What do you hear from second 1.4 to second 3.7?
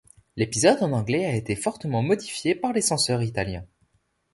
fortement modifié par les censeurs italiens.